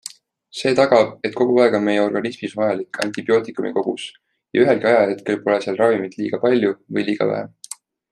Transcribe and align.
See 0.59 0.69
tagab, 0.77 1.09
et 1.27 1.35
kogu 1.41 1.57
aeg 1.65 1.75
on 1.79 1.83
meie 1.87 2.05
organismis 2.05 2.55
vajalik 2.61 2.99
antibiootikumikogus 3.05 4.07
ja 4.57 4.65
ühelgi 4.65 4.89
ajahetkel 4.93 5.39
pole 5.45 5.61
seal 5.67 5.79
ravimit 5.83 6.17
liiga 6.23 6.41
palju 6.47 6.73
või 6.99 7.05
liiga 7.11 7.29
vähe. 7.35 7.45